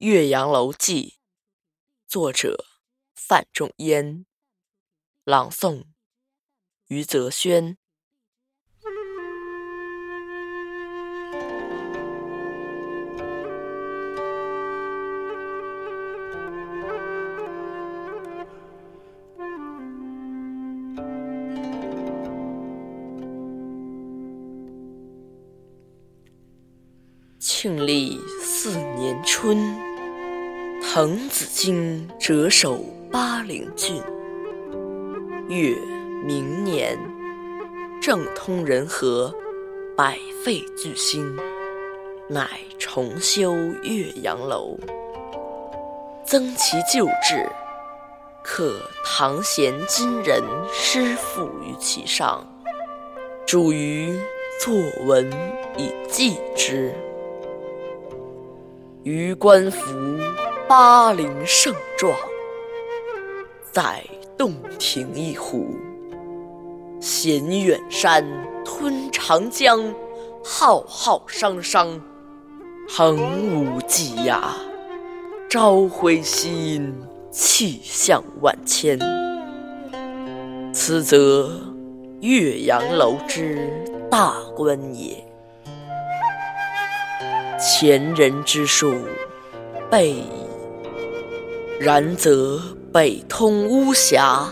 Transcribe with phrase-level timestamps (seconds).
[0.00, 1.08] 岳阳楼记》，
[2.08, 2.64] 作者
[3.14, 4.24] 范仲淹，
[5.24, 5.84] 朗诵
[6.86, 7.76] 余泽轩。
[27.38, 29.89] 庆历四年春。
[30.92, 34.02] 滕子京谪守巴陵郡。
[35.48, 35.72] 越
[36.26, 36.98] 明年，
[38.02, 39.32] 政通人和，
[39.96, 41.36] 百废具兴，
[42.28, 42.44] 乃
[42.76, 44.76] 重修岳阳楼，
[46.24, 47.48] 增其旧制，
[48.42, 52.44] 刻唐贤今人诗赋于其上，
[53.46, 54.12] 著于
[54.60, 54.74] 作
[55.06, 55.30] 文
[55.76, 56.92] 以记之。
[59.04, 59.86] 予观夫。
[60.70, 62.16] 巴陵胜状，
[63.72, 64.04] 在
[64.38, 65.74] 洞庭一湖，
[67.00, 68.24] 衔远山，
[68.64, 69.92] 吞长江，
[70.44, 72.00] 浩浩汤汤，
[72.88, 73.18] 横
[73.52, 74.42] 无际涯，
[75.48, 76.94] 朝晖夕阴，
[77.32, 78.96] 气象万千。
[80.72, 81.50] 此则
[82.20, 83.68] 岳阳楼之
[84.08, 85.16] 大观也。
[87.58, 88.94] 前人之述，
[89.90, 90.22] 备。
[91.82, 92.60] 然则
[92.92, 94.46] 北通巫峡，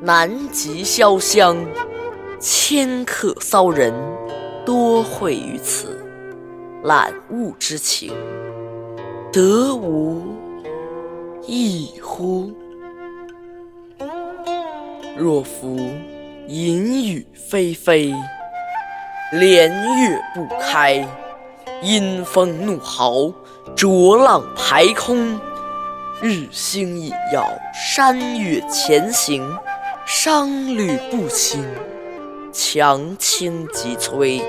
[0.00, 1.54] 南极潇湘，
[2.40, 3.92] 迁客骚人
[4.64, 6.02] 多会于此，
[6.82, 8.10] 览物之情，
[9.30, 10.22] 得无
[11.46, 12.50] 异乎？
[15.14, 15.76] 若夫
[16.48, 18.14] 淫雨霏霏，
[19.32, 21.06] 连月不开，
[21.82, 23.30] 阴风怒号，
[23.76, 25.38] 浊浪排空。
[26.22, 29.46] 日星隐曜，山岳前行，
[30.06, 31.62] 商旅不兴，
[32.50, 34.40] 强倾急摧，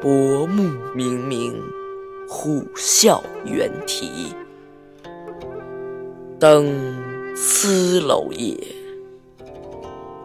[0.00, 0.62] 薄暮
[0.94, 1.52] 冥冥，
[2.28, 4.32] 虎啸猿啼。
[6.38, 6.94] 登
[7.34, 8.56] 斯楼也，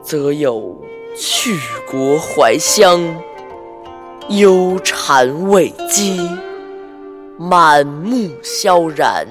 [0.03, 0.79] 则有
[1.17, 1.57] 去
[1.89, 3.01] 国怀乡，
[4.29, 6.29] 忧谗畏讥，
[7.39, 9.25] 满目萧然。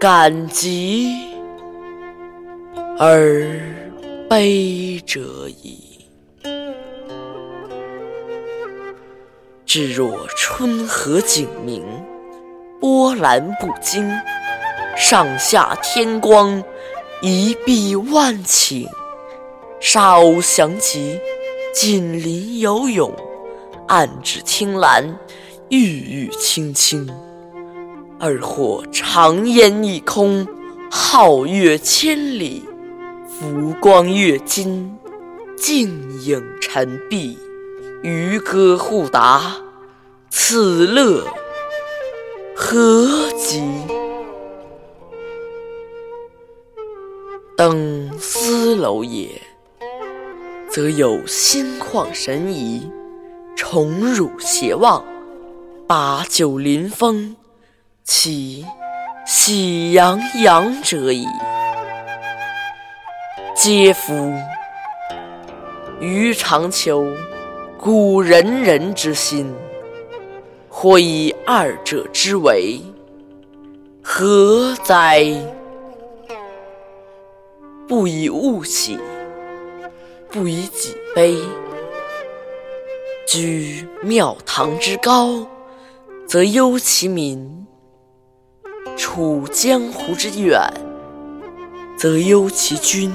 [0.00, 1.14] 感极
[2.98, 3.60] 而
[4.30, 5.78] 悲者矣。
[9.66, 11.84] 至若春和景明，
[12.80, 14.10] 波澜不惊，
[14.96, 16.64] 上下天光，
[17.20, 18.88] 一碧万顷，
[19.80, 21.20] 沙鸥翔集，
[21.74, 23.14] 锦鳞游泳，
[23.88, 25.18] 岸芷汀兰，
[25.68, 27.06] 郁郁青青。
[28.22, 30.46] 而或长烟一空，
[30.90, 32.62] 皓月千里，
[33.26, 34.94] 浮光跃金，
[35.56, 35.88] 静
[36.20, 37.38] 影沉璧，
[38.02, 39.56] 渔歌互答，
[40.28, 41.24] 此乐
[42.54, 43.08] 何
[43.38, 43.62] 极？
[47.56, 49.40] 登斯楼也，
[50.68, 52.86] 则有心旷神怡，
[53.56, 55.02] 宠辱偕忘，
[55.86, 57.34] 把酒临风。
[58.12, 58.66] 其
[59.24, 61.24] 喜洋洋者矣。
[63.54, 64.34] 嗟夫！
[66.00, 67.06] 予尝求
[67.78, 69.54] 古仁人之心，
[70.68, 72.80] 或以二者之为，
[74.02, 75.32] 何哉？
[77.86, 78.98] 不以物喜，
[80.32, 81.38] 不以己悲。
[83.28, 85.46] 居庙堂之高，
[86.26, 87.59] 则忧其民。
[89.00, 90.60] 处江湖之远，
[91.96, 93.10] 则忧其君。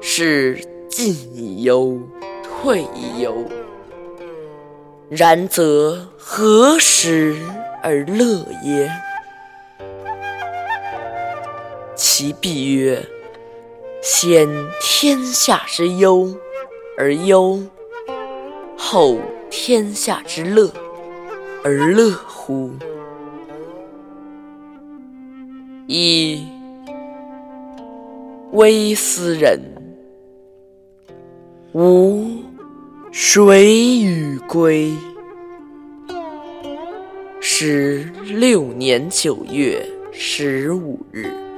[0.00, 0.58] 是
[0.88, 2.00] 进以忧，
[2.42, 3.44] 退以忧。
[5.10, 7.36] 然则何时
[7.82, 8.90] 而乐耶？
[11.94, 13.06] 其必曰：
[14.00, 14.48] 先
[14.80, 16.34] 天下之忧
[16.96, 17.62] 而忧，
[18.78, 19.18] 后
[19.50, 20.72] 天下之乐
[21.62, 22.10] 而乐。
[22.12, 22.72] 乎！
[25.86, 26.44] 一
[28.52, 29.60] 微斯人，
[31.72, 32.42] 吾
[33.12, 34.92] 谁与归？
[37.40, 41.49] 十六年九月十五日。